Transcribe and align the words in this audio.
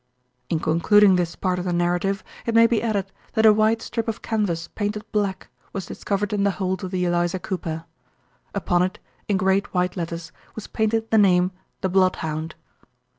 In 0.49 0.59
concluding 0.59 1.15
this 1.15 1.35
part 1.35 1.59
of 1.59 1.65
the 1.65 1.71
narrative 1.71 2.23
it 2.47 2.55
may 2.55 2.65
be 2.65 2.81
added 2.81 3.11
that 3.33 3.45
a 3.45 3.53
wide 3.53 3.83
strip 3.83 4.07
of 4.07 4.23
canvas 4.23 4.67
painted 4.67 5.05
black 5.11 5.49
was 5.73 5.85
discovered 5.85 6.33
in 6.33 6.43
the 6.43 6.49
hold 6.57 6.83
of 6.83 6.89
the 6.89 7.05
Eliza 7.05 7.37
Cooper. 7.37 7.85
Upon 8.55 8.81
it, 8.81 8.97
in 9.27 9.37
great 9.37 9.75
white 9.75 9.95
letters, 9.95 10.31
was 10.55 10.65
painted 10.65 11.11
the 11.11 11.19
name, 11.19 11.51
"The 11.81 11.89
Bloodhound." 11.89 12.55